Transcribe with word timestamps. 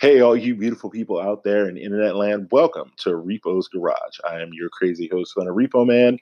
Hey, 0.00 0.20
all 0.20 0.34
you 0.34 0.56
beautiful 0.56 0.90
people 0.90 1.20
out 1.20 1.44
there 1.44 1.68
in 1.68 1.76
internet 1.76 2.16
land, 2.16 2.48
welcome 2.50 2.90
to 2.96 3.10
Repo's 3.10 3.68
Garage. 3.68 4.18
I 4.28 4.40
am 4.40 4.52
your 4.52 4.68
crazy 4.68 5.08
host, 5.12 5.34
Hunter 5.36 5.54
Repo 5.54 5.86
Man. 5.86 6.18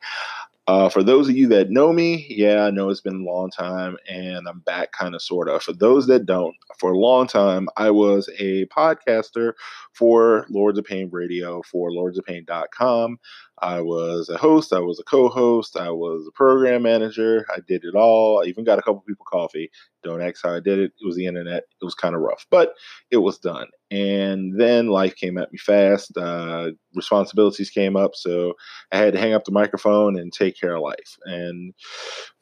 Uh, 0.67 0.91
for 0.91 1.03
those 1.03 1.31
of 1.31 1.35
you 1.35 1.49
that 1.49 1.71
know 1.71 1.95
me, 1.95 2.27
yeah, 2.29 2.65
I 2.65 2.71
know 2.71 2.91
it's 2.91 3.01
been 3.01 3.23
a 3.23 3.31
long 3.31 3.51
time 3.51 3.97
and 4.07 4.47
I'm 4.47 4.61
back 4.61 4.93
kind 4.93 5.15
of 5.15 5.23
sort 5.23 5.49
of. 5.49 5.63
For 5.63 5.73
those 5.73 6.07
that 6.09 6.27
don't, 6.27 6.55
for 6.79 6.93
a 6.93 6.99
long 6.99 7.27
time, 7.27 7.71
I 7.79 7.91
was 7.91 8.29
a 8.39 8.67
podcaster 8.67 9.55
for 9.95 10.45
Lords 10.51 10.79
of 10.79 10.85
Pain 10.85 11.09
Radio 11.11 11.63
for 11.63 11.91
lordsofpain.com. 11.91 13.19
I 13.63 13.81
was 13.81 14.29
a 14.29 14.37
host, 14.37 14.73
I 14.73 14.81
was 14.81 14.99
a 14.99 15.05
co 15.05 15.29
host, 15.29 15.77
I 15.77 15.91
was 15.91 16.27
a 16.27 16.33
program 16.33 16.83
manager. 16.83 17.47
I 17.55 17.61
did 17.67 17.85
it 17.85 17.95
all. 17.95 18.43
I 18.43 18.47
even 18.47 18.65
got 18.65 18.79
a 18.79 18.83
couple 18.83 19.03
people 19.07 19.25
coffee. 19.27 19.71
Don't 20.05 20.23
ask 20.23 20.43
how 20.43 20.55
I 20.55 20.61
did 20.61 20.79
it. 20.79 20.93
It 21.01 21.07
was 21.07 21.17
the 21.17 21.27
internet. 21.27 21.65
It 21.81 21.85
was 21.85 21.95
kind 21.95 22.15
of 22.15 22.21
rough, 22.21 22.47
but 22.51 22.75
it 23.11 23.17
was 23.19 23.39
done. 23.39 23.67
And 23.91 24.61
then 24.61 24.89
life 24.89 25.17
came 25.17 25.39
at 25.39 25.51
me 25.51 25.59
fast. 25.59 26.17
Uh, 26.17 26.73
responsibilities 26.95 27.71
came 27.71 27.97
up. 27.97 28.15
So 28.15 28.55
I 28.93 28.99
had 28.99 29.15
to 29.15 29.19
hang 29.19 29.33
up 29.33 29.45
the 29.45 29.53
microphone 29.53 30.19
and 30.19 30.33
take 30.33 30.61
care 30.61 30.77
of 30.77 30.83
life. 30.83 31.17
And 31.25 31.73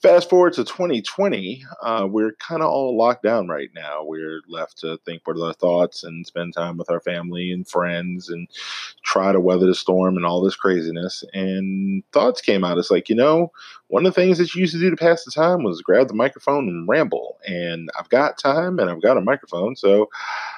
fast 0.02 0.28
forward 0.28 0.54
to 0.54 0.64
2020, 0.64 1.64
uh, 1.82 2.08
we're 2.10 2.32
kind 2.34 2.62
of 2.62 2.68
all 2.68 2.96
locked 2.98 3.22
down 3.22 3.48
right 3.48 3.70
now. 3.74 4.02
We're 4.04 4.40
left 4.48 4.78
to 4.78 4.98
think 5.06 5.22
what 5.24 5.36
are 5.36 5.46
our 5.46 5.52
thoughts 5.52 6.02
and 6.02 6.26
spend 6.26 6.54
time 6.54 6.76
with 6.76 6.90
our 6.90 7.00
family 7.00 7.52
and 7.52 7.66
friends 7.66 8.28
and 8.28 8.48
try 9.04 9.32
to 9.32 9.40
weather 9.40 9.66
the 9.66 9.74
storm 9.74 10.16
and 10.16 10.26
all 10.26 10.42
this 10.42 10.56
craziness. 10.56 11.05
And 11.32 12.02
thoughts 12.12 12.40
came 12.40 12.64
out. 12.64 12.78
It's 12.78 12.90
like, 12.90 13.08
you 13.08 13.14
know, 13.14 13.52
one 13.88 14.06
of 14.06 14.14
the 14.14 14.20
things 14.20 14.38
that 14.38 14.54
you 14.54 14.60
used 14.60 14.74
to 14.74 14.80
do 14.80 14.90
to 14.90 14.96
pass 14.96 15.24
the 15.24 15.30
time 15.30 15.62
was 15.62 15.82
grab 15.82 16.08
the 16.08 16.14
microphone 16.14 16.68
and 16.68 16.88
ramble. 16.88 17.38
And 17.46 17.90
I've 17.98 18.08
got 18.08 18.38
time 18.38 18.78
and 18.78 18.90
I've 18.90 19.02
got 19.02 19.16
a 19.16 19.22
microphone. 19.22 19.76
So 19.76 20.08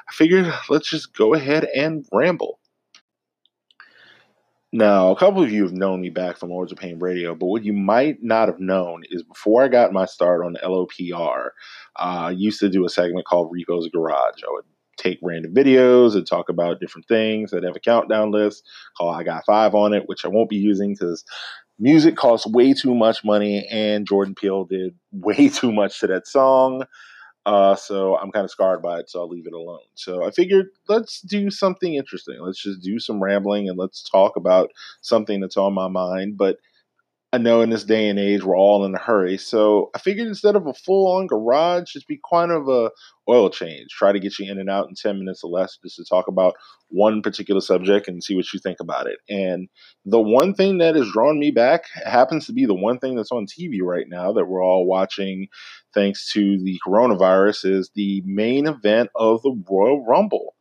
I 0.08 0.12
figured 0.12 0.52
let's 0.68 0.88
just 0.88 1.14
go 1.14 1.34
ahead 1.34 1.64
and 1.74 2.06
ramble. 2.12 2.58
Now, 4.70 5.10
a 5.10 5.16
couple 5.16 5.42
of 5.42 5.50
you 5.50 5.62
have 5.62 5.72
known 5.72 6.02
me 6.02 6.10
back 6.10 6.36
from 6.36 6.50
Lords 6.50 6.72
of 6.72 6.78
Pain 6.78 6.98
Radio, 6.98 7.34
but 7.34 7.46
what 7.46 7.64
you 7.64 7.72
might 7.72 8.22
not 8.22 8.48
have 8.48 8.60
known 8.60 9.02
is 9.08 9.22
before 9.22 9.62
I 9.62 9.68
got 9.68 9.94
my 9.94 10.04
start 10.04 10.44
on 10.44 10.58
LOPR, 10.62 11.46
uh, 11.96 12.26
I 12.26 12.30
used 12.32 12.60
to 12.60 12.68
do 12.68 12.84
a 12.84 12.90
segment 12.90 13.24
called 13.24 13.50
Repo's 13.50 13.88
Garage. 13.88 14.42
I 14.46 14.50
would 14.50 14.66
take 14.98 15.18
random 15.22 15.54
videos 15.54 16.14
and 16.14 16.26
talk 16.26 16.48
about 16.48 16.80
different 16.80 17.08
things. 17.08 17.52
I'd 17.52 17.64
have 17.64 17.76
a 17.76 17.80
countdown 17.80 18.30
list 18.30 18.64
called 18.96 19.14
I 19.14 19.22
Got 19.22 19.46
Five 19.46 19.74
on 19.74 19.94
it, 19.94 20.04
which 20.06 20.24
I 20.24 20.28
won't 20.28 20.50
be 20.50 20.56
using 20.56 20.94
because 20.94 21.24
music 21.78 22.16
costs 22.16 22.46
way 22.46 22.74
too 22.74 22.94
much 22.94 23.24
money 23.24 23.66
and 23.70 24.06
Jordan 24.06 24.34
Peele 24.34 24.64
did 24.64 24.94
way 25.12 25.48
too 25.48 25.72
much 25.72 26.00
to 26.00 26.06
that 26.08 26.26
song. 26.26 26.84
Uh, 27.46 27.74
so 27.74 28.18
I'm 28.18 28.30
kind 28.30 28.44
of 28.44 28.50
scarred 28.50 28.82
by 28.82 28.98
it, 28.98 29.08
so 29.08 29.20
I'll 29.20 29.28
leave 29.28 29.46
it 29.46 29.54
alone. 29.54 29.80
So 29.94 30.22
I 30.22 30.30
figured 30.30 30.66
let's 30.86 31.22
do 31.22 31.50
something 31.50 31.94
interesting. 31.94 32.36
Let's 32.40 32.62
just 32.62 32.82
do 32.82 32.98
some 32.98 33.22
rambling 33.22 33.70
and 33.70 33.78
let's 33.78 34.02
talk 34.02 34.36
about 34.36 34.70
something 35.00 35.40
that's 35.40 35.56
on 35.56 35.72
my 35.72 35.88
mind. 35.88 36.36
But 36.36 36.58
I 37.30 37.36
know 37.36 37.60
in 37.60 37.68
this 37.68 37.84
day 37.84 38.08
and 38.08 38.18
age 38.18 38.42
we're 38.42 38.56
all 38.56 38.86
in 38.86 38.94
a 38.94 38.98
hurry, 38.98 39.36
so 39.36 39.90
I 39.94 39.98
figured 39.98 40.26
instead 40.26 40.56
of 40.56 40.66
a 40.66 40.72
full-on 40.72 41.26
garage, 41.26 41.92
just 41.92 42.08
be 42.08 42.18
kind 42.30 42.50
of 42.50 42.68
a 42.68 42.90
oil 43.28 43.50
change. 43.50 43.90
Try 43.90 44.12
to 44.12 44.18
get 44.18 44.38
you 44.38 44.50
in 44.50 44.58
and 44.58 44.70
out 44.70 44.88
in 44.88 44.94
ten 44.94 45.18
minutes 45.18 45.44
or 45.44 45.50
less, 45.50 45.76
just 45.82 45.96
to 45.96 46.06
talk 46.06 46.26
about 46.26 46.54
one 46.88 47.20
particular 47.20 47.60
subject 47.60 48.08
and 48.08 48.24
see 48.24 48.34
what 48.34 48.50
you 48.54 48.58
think 48.58 48.80
about 48.80 49.06
it. 49.06 49.18
And 49.28 49.68
the 50.06 50.20
one 50.20 50.54
thing 50.54 50.78
that 50.78 50.96
has 50.96 51.12
drawn 51.12 51.38
me 51.38 51.50
back 51.50 51.82
happens 52.02 52.46
to 52.46 52.54
be 52.54 52.64
the 52.64 52.72
one 52.72 52.98
thing 52.98 53.14
that's 53.14 53.32
on 53.32 53.44
TV 53.44 53.82
right 53.82 54.06
now 54.08 54.32
that 54.32 54.46
we're 54.46 54.64
all 54.64 54.86
watching, 54.86 55.48
thanks 55.92 56.32
to 56.32 56.56
the 56.62 56.80
coronavirus, 56.86 57.70
is 57.70 57.90
the 57.94 58.22
main 58.24 58.66
event 58.66 59.10
of 59.14 59.42
the 59.42 59.54
Royal 59.68 60.02
Rumble. 60.06 60.54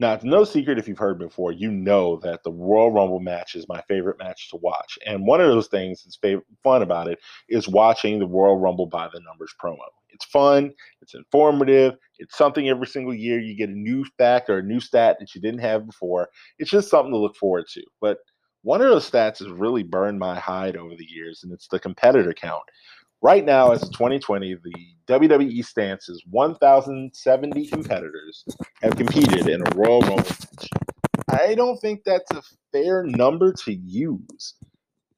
Now, 0.00 0.12
it's 0.12 0.24
no 0.24 0.44
secret 0.44 0.78
if 0.78 0.86
you've 0.86 0.98
heard 0.98 1.18
before, 1.18 1.50
you 1.50 1.72
know 1.72 2.20
that 2.22 2.44
the 2.44 2.52
Royal 2.52 2.92
Rumble 2.92 3.18
match 3.18 3.56
is 3.56 3.66
my 3.68 3.80
favorite 3.88 4.18
match 4.18 4.48
to 4.50 4.56
watch. 4.56 4.96
And 5.04 5.26
one 5.26 5.40
of 5.40 5.48
those 5.48 5.66
things 5.66 6.04
that's 6.04 6.16
fav- 6.16 6.42
fun 6.62 6.82
about 6.82 7.08
it 7.08 7.18
is 7.48 7.66
watching 7.66 8.18
the 8.18 8.26
Royal 8.26 8.56
Rumble 8.56 8.86
by 8.86 9.08
the 9.12 9.20
numbers 9.20 9.52
promo. 9.62 9.78
It's 10.10 10.24
fun, 10.24 10.72
it's 11.02 11.14
informative, 11.14 11.96
it's 12.18 12.36
something 12.36 12.68
every 12.68 12.86
single 12.86 13.14
year 13.14 13.40
you 13.40 13.56
get 13.56 13.70
a 13.70 13.72
new 13.72 14.04
fact 14.16 14.48
or 14.48 14.58
a 14.58 14.62
new 14.62 14.80
stat 14.80 15.16
that 15.18 15.34
you 15.34 15.40
didn't 15.40 15.60
have 15.60 15.86
before. 15.86 16.28
It's 16.58 16.70
just 16.70 16.90
something 16.90 17.12
to 17.12 17.18
look 17.18 17.36
forward 17.36 17.66
to. 17.72 17.82
But 18.00 18.18
one 18.62 18.80
of 18.80 18.88
those 18.88 19.08
stats 19.08 19.38
has 19.38 19.48
really 19.48 19.82
burned 19.82 20.18
my 20.18 20.38
hide 20.38 20.76
over 20.76 20.94
the 20.96 21.06
years, 21.08 21.42
and 21.42 21.52
it's 21.52 21.68
the 21.68 21.78
competitor 21.78 22.32
count. 22.32 22.62
Right 23.20 23.44
now, 23.44 23.72
as 23.72 23.82
of 23.82 23.90
2020, 23.92 24.54
the 24.54 24.72
WWE 25.08 25.64
stance 25.64 26.08
is 26.08 26.22
1,070 26.30 27.66
competitors 27.66 28.44
have 28.82 28.96
competed 28.96 29.48
in 29.48 29.60
a 29.60 29.70
Royal 29.74 30.00
Rumble 30.00 30.16
match. 30.16 30.68
I 31.28 31.54
don't 31.54 31.78
think 31.78 32.04
that's 32.04 32.30
a 32.32 32.42
fair 32.72 33.04
number 33.04 33.52
to 33.64 33.72
use. 33.72 34.54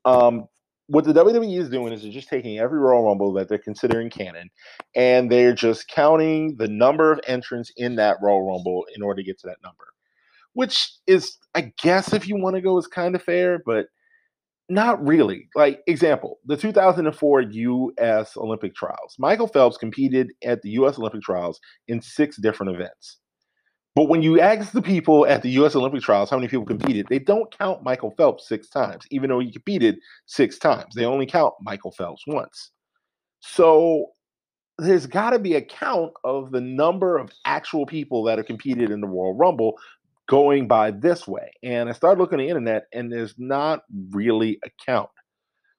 Um, 0.05 0.47
what 0.87 1.05
the 1.05 1.13
WWE 1.13 1.57
is 1.57 1.71
doing 1.71 1.93
is 1.93 2.03
they're 2.03 2.11
just 2.11 2.29
taking 2.29 2.59
every 2.59 2.81
Royal 2.81 3.05
Rumble 3.05 3.33
that 3.35 3.49
they're 3.49 3.59
considering 3.59 4.11
canon, 4.11 4.51
and 4.97 5.31
they're 5.31 5.55
just 5.55 5.89
counting 5.89 6.57
the 6.57 6.67
number 6.67 7.13
of 7.13 7.21
entrants 7.29 7.71
in 7.77 7.95
that 7.97 8.17
Royal 8.21 8.47
Rumble 8.47 8.85
in 8.95 9.03
order 9.03 9.23
to 9.23 9.27
get 9.27 9.39
to 9.41 9.47
that 9.47 9.63
number. 9.63 9.85
Which 10.55 10.93
is, 11.07 11.39
I 11.55 11.73
guess, 11.81 12.13
if 12.13 12.27
you 12.27 12.37
want 12.37 12.57
to 12.57 12.63
go, 12.63 12.77
is 12.77 12.89
kind 12.89 13.15
of 13.15 13.23
fair, 13.23 13.63
but 13.65 13.87
not 14.69 15.07
really. 15.07 15.49
Like, 15.55 15.81
example, 15.87 16.41
the 16.45 16.57
2004 16.57 17.41
U.S. 17.43 18.37
Olympic 18.37 18.75
trials. 18.75 19.15
Michael 19.17 19.47
Phelps 19.47 19.77
competed 19.77 20.33
at 20.45 20.61
the 20.63 20.71
U.S. 20.71 20.99
Olympic 20.99 21.23
trials 21.23 21.61
in 21.87 22.01
six 22.01 22.37
different 22.37 22.75
events. 22.75 23.19
But 23.97 24.09
when 24.09 24.23
you 24.23 24.41
ask 24.41 24.73
the 24.73 24.83
people 24.83 25.27
at 25.27 25.43
the 25.43 25.51
U.S. 25.51 25.75
Olympic 25.75 26.03
trials 26.03 26.31
how 26.31 26.37
many 26.37 26.49
people 26.49 26.65
competed, 26.65 27.07
they 27.09 27.19
don't 27.19 27.57
count 27.57 27.83
Michael 27.83 28.13
Phelps 28.17 28.47
six 28.47 28.69
times, 28.69 29.05
even 29.11 29.31
though 29.31 29.41
he 29.41 29.51
competed 29.51 29.99
six 30.27 30.59
times. 30.59 30.95
They 30.95 31.05
only 31.05 31.27
count 31.27 31.55
Michael 31.61 31.91
Phelps 31.91 32.23
once. 32.27 32.71
So 33.41 34.07
there's 34.79 35.07
got 35.07 35.31
to 35.31 35.39
be 35.39 35.55
a 35.55 35.61
count 35.61 36.13
of 36.25 36.53
the 36.53 36.61
number 36.61 37.19
of 37.19 37.31
actual 37.45 37.85
people 37.85 38.23
that 38.25 38.39
have 38.39 38.47
competed 38.47 38.91
in 38.91 39.01
the 39.01 39.09
Royal 39.09 39.35
Rumble 39.35 39.77
going 40.29 40.69
by 40.69 40.93
this 40.93 41.27
way. 41.27 41.51
And 41.65 41.89
I 41.89 41.93
started 41.93 42.21
looking 42.21 42.39
at 42.39 42.45
the 42.45 42.49
internet, 42.49 42.87
and 42.93 43.13
there's 43.13 43.35
not 43.37 43.83
really 44.11 44.61
a 44.65 44.71
count. 44.87 45.11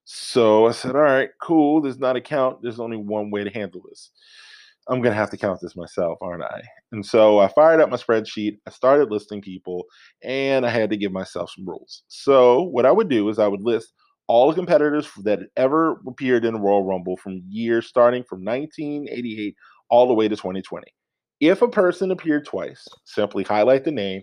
So 0.04 0.68
I 0.68 0.72
said, 0.72 0.96
all 0.96 1.02
right, 1.02 1.30
cool. 1.42 1.82
There's 1.82 2.00
not 2.00 2.18
a 2.18 2.22
count. 2.22 2.62
There's 2.62 2.80
only 2.80 2.98
one 2.98 3.32
way 3.32 3.46
to 3.46 3.50
handle 3.50 3.82
this. 3.88 4.12
I'm 4.92 5.02
going 5.02 5.14
to 5.14 5.20
have 5.20 5.30
to 5.30 5.38
count 5.38 5.62
this 5.62 5.78
myself, 5.78 6.18
aren't 6.22 6.44
I? 6.44 6.62
And 6.92 7.06
so 7.06 7.40
I 7.40 7.48
fired 7.48 7.80
up 7.80 7.90
my 7.90 7.96
spreadsheet. 7.96 8.58
I 8.68 8.72
started 8.72 9.10
listing 9.10 9.42
people, 9.42 9.86
and 10.22 10.66
I 10.66 10.70
had 10.70 10.90
to 10.90 10.98
give 10.98 11.14
myself 11.14 11.50
some 11.56 11.66
rules. 11.66 12.04
So 12.10 12.64
what 12.64 12.86
I 12.86 12.92
would 12.92 13.08
do 13.08 13.30
is 13.30 13.40
I 13.40 13.48
would 13.48 13.62
list 13.62 13.94
all 14.28 14.50
the 14.50 14.56
competitors 14.56 15.10
that 15.24 15.40
ever 15.56 16.02
appeared 16.08 16.44
in 16.44 16.54
the 16.54 16.60
Royal 16.60 16.84
Rumble 16.84 17.16
from 17.16 17.42
years 17.48 17.88
starting 17.88 18.24
from 18.24 18.44
1988 18.44 19.56
all 19.90 20.08
the 20.08 20.14
way 20.14 20.28
to 20.28 20.36
2020. 20.36 20.86
If 21.40 21.62
a 21.62 21.70
person 21.70 22.12
appeared 22.12 22.46
twice, 22.46 22.86
simply 23.06 23.44
highlight 23.44 23.86
the 23.86 23.92
name 23.92 24.22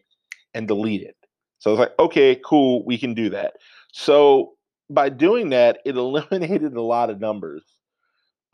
and 0.53 0.69
delete 0.69 1.03
it. 1.03 1.17
So 1.61 1.71
I 1.71 1.73
was 1.73 1.81
like, 1.81 1.99
okay, 1.99 2.41
cool, 2.45 2.85
we 2.85 2.99
can 2.99 3.15
do 3.15 3.31
that. 3.31 3.55
So 3.93 4.53
by 4.91 5.09
doing 5.09 5.49
that, 5.51 5.79
it 5.85 5.97
eliminated 5.97 6.75
a 6.75 6.83
lot 6.83 7.11
of 7.11 7.21
numbers. 7.21 7.65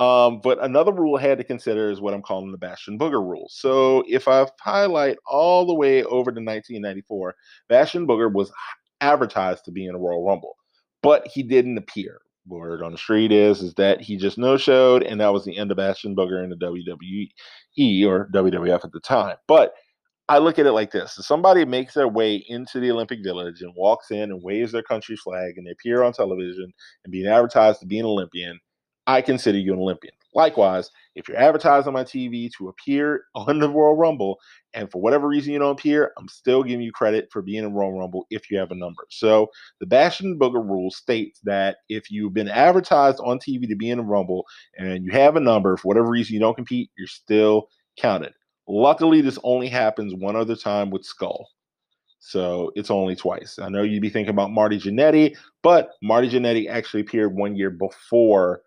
Um, 0.00 0.41
but 0.43 0.62
another 0.62 0.93
rule 0.93 1.16
I 1.16 1.22
had 1.22 1.38
to 1.38 1.44
consider 1.44 1.91
is 1.91 2.00
what 2.00 2.15
I'm 2.15 2.22
calling 2.22 2.50
the 2.50 2.59
Bastion 2.59 2.99
Booger 2.99 3.22
rule. 3.22 3.47
So 3.49 4.03
if 4.09 4.27
I 4.27 4.47
highlight 4.60 5.19
all 5.27 5.66
the 5.66 5.75
way 5.75 6.03
over 6.05 6.32
to 6.32 6.41
1994, 6.41 7.34
Bastion 7.69 8.06
Booger 8.06 8.32
was 8.32 8.50
advertised 9.00 9.65
to 9.66 9.71
be 9.71 9.87
in 9.87 9.94
a 9.94 9.99
Royal 9.99 10.27
Rumble, 10.27 10.56
but 11.03 11.27
he 11.28 11.43
didn't 11.43 11.78
appear. 11.78 12.21
Word 12.46 12.82
on 12.82 12.93
the 12.93 12.99
street 12.99 13.32
is 13.32 13.62
is 13.62 13.73
that 13.75 14.02
he 14.02 14.19
just 14.19 14.37
no 14.37 14.58
showed, 14.58 15.02
and 15.02 15.19
that 15.20 15.32
was 15.32 15.46
the 15.46 15.56
end 15.56 15.70
of 15.70 15.79
Bastion 15.79 16.14
Booger 16.14 16.44
in 16.44 16.50
the 16.50 16.56
WWE 16.56 18.06
or 18.06 18.29
WWF 18.35 18.85
at 18.85 18.93
the 18.93 19.00
time. 19.00 19.37
But 19.49 19.73
I 20.29 20.38
look 20.38 20.58
at 20.58 20.67
it 20.67 20.73
like 20.73 20.91
this: 20.91 21.19
if 21.19 21.25
somebody 21.25 21.64
makes 21.64 21.94
their 21.94 22.08
way 22.08 22.44
into 22.49 22.81
the 22.81 22.91
Olympic 22.91 23.20
Village 23.23 23.62
and 23.62 23.73
walks 23.75 24.11
in 24.11 24.31
and 24.31 24.43
waves 24.43 24.73
their 24.73 24.82
country 24.82 25.17
flag, 25.17 25.55
and 25.56 25.67
they 25.67 25.70
appear 25.70 26.02
on 26.02 26.12
television 26.12 26.70
and 27.05 27.12
being 27.12 27.26
advertised 27.26 27.81
to 27.81 27.87
be 27.87 27.99
an 27.99 28.05
Olympian, 28.05 28.61
I 29.06 29.21
consider 29.21 29.59
you 29.59 29.73
an 29.73 29.79
Olympian. 29.79 30.15
Likewise, 30.35 30.91
if 31.15 31.29
you're 31.29 31.37
advertised 31.37 31.87
on 31.87 31.93
my 31.93 32.03
TV 32.03 32.51
to 32.59 32.69
appear 32.69 33.25
on 33.35 33.61
the 33.61 33.69
Royal 33.69 33.97
Rumble, 33.97 34.41
and 34.73 34.91
for 34.91 35.01
whatever 35.01 35.29
reason 35.29 35.53
you 35.53 35.61
don't 35.61 35.79
appear, 35.79 36.12
I'm 36.19 36.27
still 36.27 36.65
giving 36.65 36.85
you 36.85 36.91
credit 36.91 37.29
for 37.31 37.41
being 37.41 37.62
in 37.65 37.73
Royal 37.73 37.97
Rumble 37.97 38.27
if 38.31 38.51
you 38.51 38.59
have 38.59 38.73
a 38.73 38.77
number. 38.77 39.06
So 39.11 39.49
the 39.79 39.87
Bastion 39.87 40.39
Booger 40.39 40.65
rule 40.65 40.91
states 40.91 41.41
that 41.45 41.79
if 41.89 42.11
you've 42.11 42.35
been 42.35 42.49
advertised 42.49 43.21
on 43.23 43.39
TV 43.39 43.69
to 43.69 43.77
be 43.77 43.91
in 43.91 44.01
a 44.01 44.03
Rumble 44.03 44.45
and 44.77 45.05
you 45.05 45.12
have 45.12 45.37
a 45.37 45.41
number, 45.41 45.77
for 45.77 45.89
whatever 45.89 46.09
reason 46.09 46.35
you 46.35 46.41
don't 46.41 46.56
compete, 46.56 46.91
you're 46.99 47.06
still 47.06 47.69
counted. 47.97 48.33
Luckily, 48.67 49.21
this 49.21 49.39
only 49.45 49.69
happens 49.69 50.15
one 50.15 50.35
other 50.35 50.56
time 50.56 50.91
with 50.91 51.05
Skull. 51.05 51.49
So 52.19 52.73
it's 52.75 52.91
only 52.91 53.15
twice. 53.15 53.59
I 53.59 53.69
know 53.69 53.83
you'd 53.83 54.01
be 54.01 54.09
thinking 54.09 54.31
about 54.31 54.51
Marty 54.51 54.79
Jannetty, 54.79 55.37
but 55.62 55.91
Marty 56.03 56.31
Jannetty 56.31 56.69
actually 56.69 57.03
appeared 57.03 57.37
one 57.37 57.55
year 57.55 57.69
before 57.69 58.62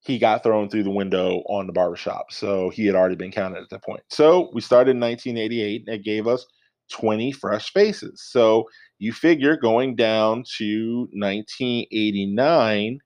he 0.00 0.18
got 0.18 0.42
thrown 0.42 0.68
through 0.68 0.84
the 0.84 0.90
window 0.90 1.42
on 1.48 1.66
the 1.66 1.72
barbershop. 1.72 2.32
So 2.32 2.70
he 2.70 2.86
had 2.86 2.94
already 2.94 3.16
been 3.16 3.32
counted 3.32 3.62
at 3.62 3.70
that 3.70 3.84
point. 3.84 4.02
So 4.08 4.50
we 4.52 4.60
started 4.60 4.92
in 4.92 5.00
1988. 5.00 5.84
And 5.86 5.96
it 5.96 6.04
gave 6.04 6.26
us 6.26 6.46
20 6.90 7.32
fresh 7.32 7.72
faces. 7.72 8.22
So 8.24 8.64
you 8.98 9.12
figure 9.12 9.56
going 9.56 9.96
down 9.96 10.44
to 10.58 11.08
1989, 11.12 12.98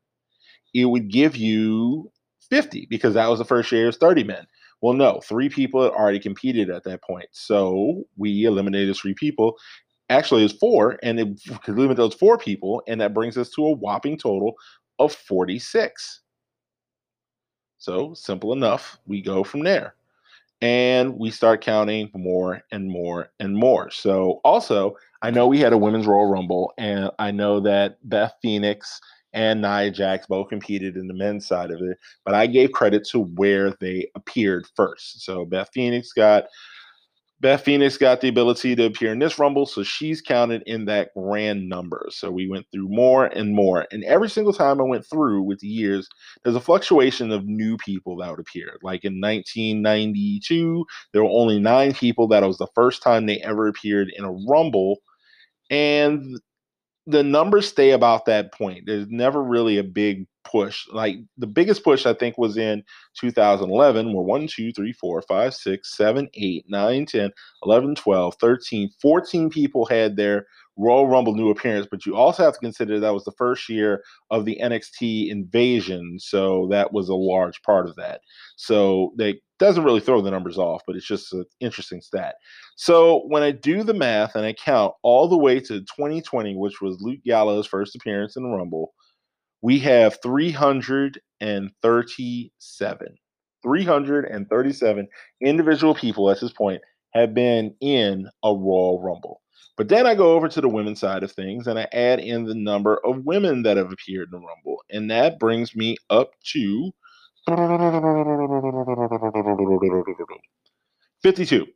it 0.74 0.84
would 0.84 1.10
give 1.10 1.36
you 1.36 2.10
50 2.50 2.86
because 2.90 3.14
that 3.14 3.28
was 3.28 3.38
the 3.38 3.44
first 3.44 3.72
year 3.72 3.88
of 3.88 3.96
30 3.96 4.24
men. 4.24 4.46
Well, 4.80 4.94
no, 4.94 5.20
three 5.24 5.48
people 5.48 5.82
had 5.82 5.92
already 5.92 6.18
competed 6.18 6.68
at 6.68 6.84
that 6.84 7.02
point. 7.02 7.28
So 7.32 8.02
we 8.16 8.44
eliminated 8.44 8.96
three 8.96 9.14
people. 9.14 9.56
Actually, 10.10 10.44
it's 10.44 10.52
four, 10.54 10.98
and 11.02 11.20
it 11.20 11.28
could 11.62 11.78
limit 11.78 11.96
those 11.96 12.14
four 12.14 12.36
people, 12.36 12.82
and 12.86 13.00
that 13.00 13.14
brings 13.14 13.38
us 13.38 13.48
to 13.50 13.64
a 13.64 13.72
whopping 13.72 14.18
total 14.18 14.54
of 14.98 15.12
46. 15.14 16.20
So 17.82 18.14
simple 18.14 18.52
enough. 18.52 19.00
We 19.08 19.20
go 19.20 19.43
from 19.43 19.64
there. 19.64 19.96
And 20.61 21.19
we 21.19 21.32
start 21.32 21.64
counting 21.64 22.12
more 22.14 22.62
and 22.70 22.88
more 22.88 23.32
and 23.40 23.56
more. 23.56 23.90
So 23.90 24.40
also, 24.44 24.96
I 25.20 25.32
know 25.32 25.49
we 25.49 25.58
had 25.58 25.73
a 25.73 25.79
women's 25.79 26.06
Royal 26.06 26.31
Rumble, 26.31 26.73
and 26.79 27.11
I 27.19 27.32
know 27.32 27.58
that 27.58 27.99
Beth 28.08 28.34
Phoenix 28.40 29.00
and 29.32 29.61
Nia 29.61 29.90
Jax 29.90 30.29
both 30.29 30.49
competed 30.49 30.96
in 30.96 31.08
the 31.08 31.14
men's 31.14 31.44
side 31.44 31.73
of 31.73 31.82
it, 31.82 31.99
but 32.25 32.34
I 32.34 32.46
gave 32.46 32.70
credit 32.70 33.05
to 33.08 33.19
where 33.19 33.73
they 33.81 34.06
appeared 34.14 34.69
first. 34.76 35.25
So 35.25 35.44
Beth 35.44 35.70
Phoenix 35.75 36.12
got 36.12 36.44
Beth 37.42 37.64
Phoenix 37.64 37.98
got 37.98 38.20
the 38.20 38.28
ability 38.28 38.76
to 38.76 38.84
appear 38.84 39.10
in 39.10 39.18
this 39.18 39.36
Rumble, 39.36 39.66
so 39.66 39.82
she's 39.82 40.22
counted 40.22 40.62
in 40.64 40.84
that 40.84 41.10
grand 41.16 41.68
number. 41.68 42.06
So 42.10 42.30
we 42.30 42.48
went 42.48 42.66
through 42.70 42.88
more 42.88 43.26
and 43.26 43.52
more. 43.52 43.84
And 43.90 44.04
every 44.04 44.30
single 44.30 44.52
time 44.52 44.80
I 44.80 44.84
went 44.84 45.04
through 45.04 45.42
with 45.42 45.58
the 45.58 45.66
years, 45.66 46.08
there's 46.44 46.54
a 46.54 46.60
fluctuation 46.60 47.32
of 47.32 47.44
new 47.44 47.76
people 47.78 48.16
that 48.18 48.30
would 48.30 48.38
appear. 48.38 48.78
Like 48.84 49.04
in 49.04 49.20
1992, 49.20 50.86
there 51.12 51.24
were 51.24 51.30
only 51.30 51.58
nine 51.58 51.92
people. 51.94 52.28
That 52.28 52.44
was 52.44 52.58
the 52.58 52.68
first 52.76 53.02
time 53.02 53.26
they 53.26 53.40
ever 53.40 53.66
appeared 53.66 54.12
in 54.16 54.24
a 54.24 54.30
Rumble. 54.30 54.98
And 55.68 56.40
the 57.08 57.24
numbers 57.24 57.66
stay 57.66 57.90
about 57.90 58.26
that 58.26 58.52
point. 58.52 58.84
There's 58.86 59.08
never 59.08 59.42
really 59.42 59.78
a 59.78 59.84
big 59.84 60.28
push. 60.44 60.86
Like 60.92 61.16
the 61.38 61.46
biggest 61.46 61.84
push, 61.84 62.06
I 62.06 62.14
think, 62.14 62.38
was 62.38 62.56
in 62.56 62.82
2011, 63.18 64.12
where 64.12 64.24
1, 64.24 64.46
2, 64.46 64.72
3, 64.72 64.92
4, 64.92 65.22
5, 65.22 65.54
6, 65.54 65.96
7, 65.96 66.28
8, 66.34 66.64
9, 66.68 67.06
10, 67.06 67.30
11, 67.64 67.94
12, 67.94 68.34
13, 68.40 68.90
14 69.00 69.50
people 69.50 69.86
had 69.86 70.16
their 70.16 70.46
Royal 70.76 71.06
Rumble 71.06 71.34
new 71.34 71.50
appearance, 71.50 71.86
but 71.90 72.06
you 72.06 72.16
also 72.16 72.42
have 72.42 72.54
to 72.54 72.60
consider 72.60 72.98
that 72.98 73.12
was 73.12 73.24
the 73.24 73.32
first 73.32 73.68
year 73.68 74.02
of 74.30 74.46
the 74.46 74.58
NXT 74.60 75.30
invasion, 75.30 76.18
so 76.18 76.66
that 76.70 76.92
was 76.92 77.08
a 77.10 77.14
large 77.14 77.60
part 77.62 77.86
of 77.86 77.94
that. 77.96 78.20
So 78.56 79.12
they 79.18 79.40
doesn't 79.58 79.84
really 79.84 80.00
throw 80.00 80.22
the 80.22 80.30
numbers 80.30 80.58
off, 80.58 80.82
but 80.86 80.96
it's 80.96 81.06
just 81.06 81.32
an 81.34 81.44
interesting 81.60 82.00
stat. 82.00 82.36
So 82.76 83.22
when 83.26 83.42
I 83.42 83.50
do 83.50 83.84
the 83.84 83.94
math 83.94 84.34
and 84.34 84.46
I 84.46 84.54
count 84.54 84.94
all 85.02 85.28
the 85.28 85.36
way 85.36 85.60
to 85.60 85.80
2020, 85.80 86.56
which 86.56 86.80
was 86.80 87.00
Luke 87.00 87.20
Gallows' 87.24 87.66
first 87.66 87.94
appearance 87.94 88.36
in 88.36 88.42
the 88.42 88.48
Rumble, 88.48 88.92
we 89.62 89.79
have 89.81 90.19
337. 90.23 93.19
337 93.62 95.09
individual 95.41 95.94
people 95.94 96.31
at 96.31 96.41
this 96.41 96.53
point 96.53 96.82
have 97.14 97.32
been 97.32 97.75
in 97.81 98.29
a 98.43 98.49
Royal 98.49 99.00
Rumble. 99.00 99.41
But 99.76 99.88
then 99.88 100.06
I 100.06 100.14
go 100.14 100.35
over 100.35 100.49
to 100.49 100.61
the 100.61 100.69
women's 100.69 101.00
side 101.00 101.23
of 101.23 101.32
things 101.32 101.67
and 101.67 101.79
I 101.79 101.87
add 101.93 102.20
in 102.20 102.44
the 102.44 102.55
number 102.55 103.00
of 103.05 103.25
women 103.25 103.62
that 103.62 103.76
have 103.76 103.93
appeared 103.93 104.29
in 104.32 104.41
the 104.41 104.47
Rumble. 104.47 104.82
And 104.91 105.11
that 105.11 105.38
brings 105.38 105.75
me 105.75 105.97
up 106.11 106.32
to 106.53 106.93
52. 111.23 111.67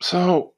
So, 0.00 0.54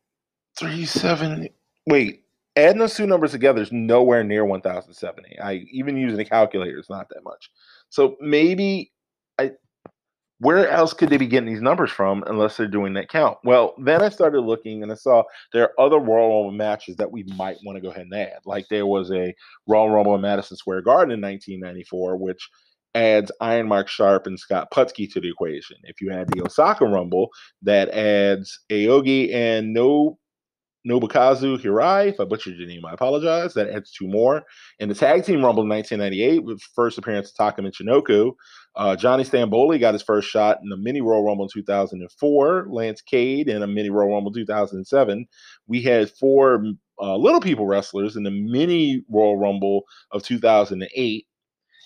three, 0.58 0.84
seven, 0.84 1.48
wait, 1.86 2.23
adding 2.56 2.78
those 2.78 2.94
two 2.94 3.06
numbers 3.06 3.32
together 3.32 3.62
is 3.62 3.72
nowhere 3.72 4.24
near 4.24 4.44
1070. 4.44 5.38
I 5.40 5.64
even 5.72 5.96
using 5.96 6.20
a 6.20 6.24
calculator 6.24 6.78
is 6.78 6.90
not 6.90 7.08
that 7.10 7.24
much. 7.24 7.50
So 7.88 8.16
maybe 8.20 8.92
I 9.38 9.52
where 10.38 10.68
else 10.68 10.92
could 10.92 11.10
they 11.10 11.16
be 11.16 11.26
getting 11.26 11.48
these 11.48 11.62
numbers 11.62 11.90
from 11.90 12.24
unless 12.26 12.56
they're 12.56 12.66
doing 12.66 12.94
that 12.94 13.08
count? 13.08 13.38
Well, 13.44 13.74
then 13.78 14.02
I 14.02 14.08
started 14.08 14.40
looking 14.40 14.82
and 14.82 14.90
I 14.90 14.96
saw 14.96 15.22
there 15.52 15.64
are 15.64 15.80
other 15.80 15.98
Royal 15.98 16.42
Rumble 16.42 16.50
matches 16.50 16.96
that 16.96 17.10
we 17.10 17.24
might 17.36 17.56
want 17.64 17.76
to 17.76 17.82
go 17.82 17.90
ahead 17.90 18.06
and 18.10 18.14
add. 18.14 18.40
Like 18.44 18.66
there 18.68 18.86
was 18.86 19.10
a 19.10 19.34
Royal 19.66 19.90
Rumble 19.90 20.14
in 20.16 20.20
Madison 20.20 20.56
Square 20.56 20.82
Garden 20.82 21.12
in 21.12 21.20
1994, 21.20 22.16
which 22.16 22.48
adds 22.94 23.32
Iron 23.40 23.68
Mark 23.68 23.88
Sharpe 23.88 24.26
and 24.26 24.38
Scott 24.38 24.70
Putski 24.72 25.10
to 25.12 25.20
the 25.20 25.30
equation. 25.30 25.76
If 25.84 26.00
you 26.00 26.12
add 26.12 26.28
the 26.28 26.42
Osaka 26.42 26.84
Rumble, 26.84 27.28
that 27.62 27.88
adds 27.90 28.58
Aogi 28.70 29.32
and 29.34 29.72
No 29.72 30.18
Nobukazu 30.86 31.58
Hirai. 31.58 32.08
If 32.08 32.20
I 32.20 32.24
butchered 32.24 32.56
your 32.56 32.68
name, 32.68 32.84
I 32.84 32.92
apologize. 32.92 33.54
That 33.54 33.70
adds 33.70 33.90
two 33.90 34.06
more. 34.06 34.42
In 34.78 34.88
the 34.88 34.94
Tag 34.94 35.24
Team 35.24 35.44
Rumble 35.44 35.62
in 35.62 35.68
1998, 35.68 36.44
with 36.44 36.62
first 36.74 36.98
appearance 36.98 37.30
of 37.30 37.36
Taka 37.36 37.62
Michinoku, 37.62 38.32
uh, 38.76 38.96
Johnny 38.96 39.24
Stamboli 39.24 39.80
got 39.80 39.94
his 39.94 40.02
first 40.02 40.28
shot 40.28 40.58
in 40.62 40.68
the 40.68 40.76
Mini 40.76 41.00
Royal 41.00 41.24
Rumble 41.24 41.44
in 41.44 41.50
2004. 41.52 42.66
Lance 42.68 43.00
Cade 43.00 43.48
in 43.48 43.62
a 43.62 43.66
Mini 43.66 43.90
Royal 43.90 44.12
Rumble 44.12 44.32
2007. 44.32 45.26
We 45.66 45.82
had 45.82 46.10
four 46.10 46.64
uh, 47.00 47.16
Little 47.16 47.40
People 47.40 47.66
wrestlers 47.66 48.16
in 48.16 48.22
the 48.22 48.30
Mini 48.30 49.02
Royal 49.08 49.38
Rumble 49.38 49.84
of 50.10 50.22
2008. 50.22 51.26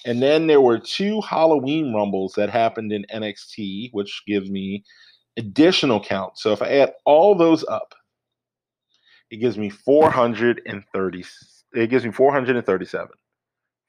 And 0.06 0.22
then 0.22 0.46
there 0.46 0.60
were 0.60 0.78
two 0.78 1.20
Halloween 1.22 1.92
Rumbles 1.92 2.32
that 2.34 2.50
happened 2.50 2.92
in 2.92 3.04
NXT, 3.12 3.90
which 3.92 4.22
gives 4.26 4.48
me 4.50 4.84
additional 5.36 6.02
count. 6.02 6.38
So 6.38 6.52
if 6.52 6.62
I 6.62 6.68
add 6.68 6.92
all 7.04 7.34
those 7.34 7.64
up, 7.66 7.94
it 9.30 9.36
gives 9.36 9.58
me 9.58 9.70
430. 9.70 11.24
It 11.74 11.90
gives 11.90 12.04
me 12.04 12.12
437. 12.12 13.08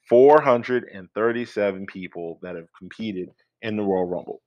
437 0.10 1.86
people 1.86 2.40
that 2.42 2.56
have 2.56 2.68
competed 2.78 3.30
in 3.62 3.78
the 3.78 3.84
Royal 3.84 4.08
Rumble. 4.08 4.42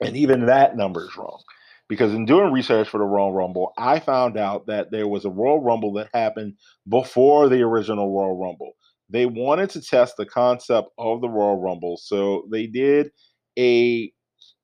And 0.00 0.16
even 0.16 0.46
that 0.46 0.76
number 0.76 1.04
is 1.04 1.16
wrong. 1.16 1.42
Because 1.88 2.14
in 2.14 2.24
doing 2.24 2.52
research 2.52 2.88
for 2.88 2.98
the 2.98 3.04
Royal 3.04 3.32
Rumble, 3.32 3.72
I 3.78 4.00
found 4.00 4.36
out 4.36 4.66
that 4.66 4.90
there 4.90 5.06
was 5.06 5.24
a 5.24 5.30
Royal 5.30 5.60
Rumble 5.60 5.92
that 5.94 6.08
happened 6.12 6.54
before 6.88 7.48
the 7.48 7.62
original 7.62 8.12
Royal 8.12 8.36
Rumble. 8.36 8.72
They 9.08 9.26
wanted 9.26 9.70
to 9.70 9.80
test 9.80 10.16
the 10.16 10.26
concept 10.26 10.88
of 10.98 11.20
the 11.20 11.28
Royal 11.28 11.60
Rumble. 11.60 11.96
So 11.96 12.48
they 12.50 12.66
did 12.66 13.12
a, 13.56 14.12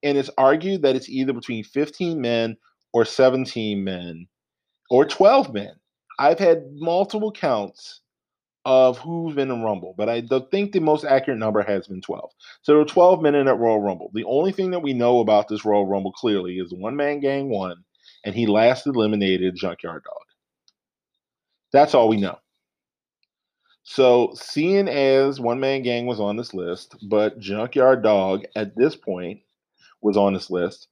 and 0.03 0.19
it's 0.19 0.31
argued 0.37 0.83
that 0.83 0.97
it's 0.97 1.09
either 1.09 1.33
between 1.33 1.63
15 1.63 2.21
men 2.21 2.57
or 2.93 3.05
17 3.05 3.85
men 3.85 4.27
or 4.93 5.07
12 5.07 5.55
men. 5.55 5.73
I've 6.19 6.39
had 6.39 6.71
multiple 6.75 7.33
counts 7.33 8.01
of 8.67 8.99
who's 8.99 9.35
been 9.35 9.51
in 9.51 9.63
Rumble, 9.63 9.95
but 9.97 10.11
I 10.11 10.21
think 10.51 10.73
the 10.73 10.81
most 10.81 11.07
accurate 11.07 11.39
number 11.39 11.63
has 11.63 11.89
been 11.89 12.03
12. 12.03 12.31
So 12.61 12.73
there 12.73 12.79
were 12.79 12.85
12 12.85 13.23
men 13.23 13.35
in 13.35 13.47
that 13.47 13.55
Royal 13.55 13.81
Rumble. 13.81 14.11
The 14.13 14.25
only 14.25 14.53
thing 14.53 14.71
that 14.73 14.83
we 14.83 14.93
know 14.93 15.21
about 15.21 15.49
this 15.49 15.65
Royal 15.65 15.87
Rumble 15.87 16.13
clearly 16.13 16.59
is 16.59 16.75
one 16.75 16.95
man 16.95 17.21
gang 17.21 17.49
won, 17.49 17.83
and 18.27 18.35
he 18.35 18.47
last 18.47 18.87
eliminated 18.87 19.57
Junkyard 19.57 20.05
Dog. 20.05 20.27
That's 21.73 21.95
all 21.95 22.11
we 22.11 22.19
know. 22.19 22.39
So, 23.85 24.35
seeing 24.35 24.89
as 24.89 25.41
one 25.41 25.59
man 25.59 25.81
gang 25.83 26.05
was 26.05 26.21
on 26.21 26.37
this 26.37 26.53
list, 26.53 26.97
but 27.09 27.39
Junkyard 27.39 28.03
Dog 28.03 28.45
at 28.57 28.77
this 28.77 28.95
point 28.95 29.41
was 30.03 30.19
on 30.19 30.35
this 30.35 30.51
list, 30.51 30.89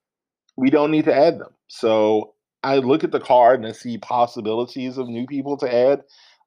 we 0.57 0.71
don't 0.71 0.91
need 0.91 1.05
to 1.05 1.15
add 1.15 1.39
them. 1.39 1.53
So, 1.69 2.33
I 2.63 2.79
look 2.79 3.05
at 3.05 3.13
the 3.13 3.21
card 3.21 3.61
and 3.61 3.69
I 3.69 3.73
see 3.73 3.99
possibilities 3.99 4.99
of 4.99 5.09
new 5.09 5.27
people 5.27 5.57
to 5.59 5.75
add. 5.75 6.03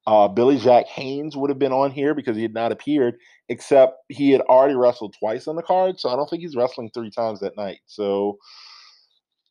Uh, 0.05 0.27
Billy 0.27 0.57
Jack 0.57 0.87
Haynes 0.87 1.37
would 1.37 1.49
have 1.49 1.59
been 1.59 1.71
on 1.71 1.91
here 1.91 2.13
because 2.13 2.35
he 2.35 2.41
had 2.41 2.53
not 2.53 2.71
appeared, 2.71 3.15
except 3.49 3.99
he 4.09 4.31
had 4.31 4.41
already 4.41 4.75
wrestled 4.75 5.15
twice 5.17 5.47
on 5.47 5.55
the 5.55 5.63
card. 5.63 5.99
So 5.99 6.09
I 6.09 6.15
don't 6.15 6.29
think 6.29 6.41
he's 6.41 6.55
wrestling 6.55 6.91
three 6.93 7.09
times 7.09 7.39
that 7.39 7.57
night. 7.57 7.79
So 7.85 8.37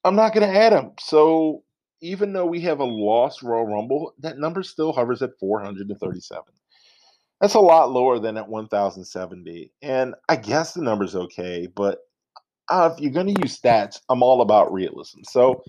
I'm 0.05 0.15
not 0.15 0.35
going 0.35 0.49
to 0.49 0.59
add 0.59 0.73
him. 0.73 0.93
So 1.01 1.63
even 2.03 2.33
though 2.33 2.47
we 2.47 2.61
have 2.61 2.81
a 2.81 2.85
lost 2.85 3.43
Royal 3.43 3.67
Rumble, 3.67 4.13
that 4.19 4.39
number 4.39 4.63
still 4.63 4.93
hovers 4.93 5.23
at 5.23 5.39
437. 5.41 6.45
That's 7.41 7.55
a 7.55 7.61
lot 7.61 7.91
lower 7.91 8.19
than 8.19 8.37
at 8.37 8.49
1070. 8.49 9.73
And 9.81 10.15
I 10.29 10.37
guess 10.37 10.75
the 10.75 10.83
number's 10.83 11.17
okay, 11.17 11.67
but 11.75 12.01
uh, 12.69 12.91
if 12.93 13.01
you're 13.01 13.13
going 13.13 13.35
to 13.35 13.41
use 13.43 13.59
stats, 13.59 14.01
I'm 14.09 14.23
all 14.23 14.43
about 14.43 14.73
realism. 14.73 15.21
So 15.25 15.63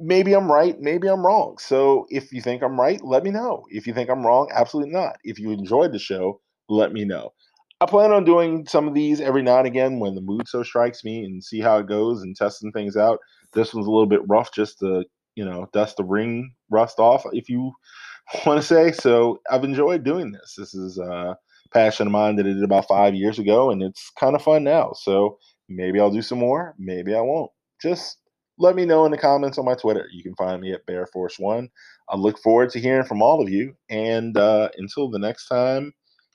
maybe 0.00 0.34
I'm 0.34 0.50
right, 0.50 0.78
maybe 0.80 1.08
I'm 1.08 1.24
wrong. 1.24 1.56
So 1.58 2.06
if 2.10 2.32
you 2.32 2.40
think 2.40 2.62
I'm 2.62 2.80
right, 2.80 3.02
let 3.04 3.22
me 3.22 3.30
know. 3.30 3.64
If 3.70 3.86
you 3.86 3.94
think 3.94 4.10
I'm 4.10 4.26
wrong, 4.26 4.50
absolutely 4.54 4.92
not. 4.92 5.16
If 5.24 5.38
you 5.38 5.50
enjoyed 5.50 5.92
the 5.92 5.98
show, 5.98 6.40
let 6.68 6.92
me 6.92 7.04
know. 7.04 7.32
I 7.80 7.86
plan 7.86 8.12
on 8.12 8.24
doing 8.24 8.66
some 8.66 8.86
of 8.86 8.94
these 8.94 9.20
every 9.20 9.42
now 9.42 9.58
and 9.58 9.66
again 9.66 10.00
when 10.00 10.14
the 10.14 10.20
mood 10.20 10.46
so 10.48 10.62
strikes 10.62 11.02
me 11.02 11.24
and 11.24 11.42
see 11.42 11.60
how 11.60 11.78
it 11.78 11.86
goes 11.86 12.22
and 12.22 12.36
testing 12.36 12.72
things 12.72 12.96
out. 12.96 13.18
This 13.54 13.72
one's 13.72 13.86
a 13.86 13.90
little 13.90 14.06
bit 14.06 14.20
rough 14.28 14.52
just 14.52 14.78
to, 14.80 15.04
you 15.34 15.44
know, 15.44 15.66
dust 15.72 15.96
the 15.96 16.04
ring 16.04 16.52
rust 16.70 16.98
off, 16.98 17.24
if 17.32 17.48
you 17.48 17.72
want 18.46 18.60
to 18.60 18.66
say. 18.66 18.92
So 18.92 19.40
I've 19.50 19.64
enjoyed 19.64 20.04
doing 20.04 20.30
this. 20.32 20.54
This 20.58 20.74
is 20.74 20.98
a 20.98 21.36
passion 21.72 22.06
of 22.06 22.12
mine 22.12 22.36
that 22.36 22.46
I 22.46 22.50
did 22.50 22.62
about 22.62 22.88
five 22.88 23.14
years 23.14 23.38
ago, 23.38 23.70
and 23.70 23.82
it's 23.82 24.10
kind 24.18 24.34
of 24.34 24.42
fun 24.42 24.64
now. 24.64 24.92
So 24.94 25.38
maybe 25.68 26.00
I'll 26.00 26.10
do 26.10 26.22
some 26.22 26.38
more, 26.38 26.74
maybe 26.78 27.14
I 27.14 27.20
won't. 27.20 27.50
Just 27.80 28.18
let 28.60 28.76
me 28.76 28.84
know 28.84 29.06
in 29.06 29.10
the 29.10 29.18
comments 29.18 29.56
on 29.58 29.64
my 29.64 29.74
Twitter. 29.74 30.06
You 30.12 30.22
can 30.22 30.34
find 30.36 30.60
me 30.60 30.72
at 30.72 30.84
Bear 30.84 31.06
Force 31.06 31.38
One. 31.38 31.70
I 32.10 32.16
look 32.16 32.38
forward 32.38 32.68
to 32.70 32.80
hearing 32.80 33.06
from 33.06 33.22
all 33.22 33.42
of 33.42 33.48
you. 33.48 33.74
And 33.88 34.36
uh, 34.36 34.68
until 34.76 35.10
the 35.10 35.18
next 35.18 35.48
time, 35.48 35.92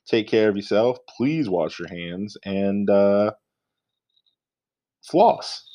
take 0.08 0.28
care 0.28 0.50
of 0.50 0.56
yourself. 0.56 0.98
Please 1.16 1.48
wash 1.48 1.78
your 1.80 1.88
hands 1.88 2.36
and 2.44 2.90
uh, 2.90 3.32
floss. 5.04 5.75